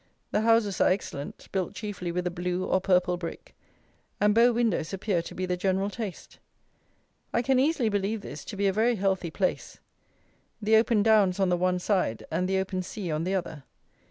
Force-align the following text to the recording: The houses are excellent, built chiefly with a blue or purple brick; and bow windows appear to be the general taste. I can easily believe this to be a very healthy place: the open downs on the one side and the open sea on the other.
The 0.31 0.41
houses 0.41 0.81
are 0.81 0.89
excellent, 0.89 1.47
built 1.51 1.75
chiefly 1.75 2.11
with 2.11 2.25
a 2.25 2.31
blue 2.31 2.65
or 2.65 2.81
purple 2.81 3.17
brick; 3.17 3.53
and 4.19 4.33
bow 4.33 4.51
windows 4.51 4.93
appear 4.95 5.21
to 5.21 5.35
be 5.35 5.45
the 5.45 5.55
general 5.55 5.91
taste. 5.91 6.39
I 7.31 7.43
can 7.43 7.59
easily 7.59 7.87
believe 7.87 8.21
this 8.21 8.43
to 8.45 8.57
be 8.57 8.65
a 8.65 8.73
very 8.73 8.95
healthy 8.95 9.29
place: 9.29 9.77
the 10.59 10.75
open 10.75 11.03
downs 11.03 11.39
on 11.39 11.49
the 11.49 11.55
one 11.57 11.77
side 11.77 12.25
and 12.31 12.49
the 12.49 12.57
open 12.57 12.81
sea 12.81 13.11
on 13.11 13.25
the 13.25 13.35
other. 13.35 13.63